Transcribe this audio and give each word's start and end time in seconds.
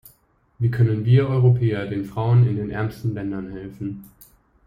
Wie 0.57 0.71
können 0.71 1.05
wir 1.05 1.27
Europäer 1.27 1.85
den 1.85 2.05
Frauen 2.05 2.47
in 2.47 2.55
den 2.55 2.71
ärmsten 2.71 3.13
Ländern 3.13 3.51
helfen? 3.51 4.09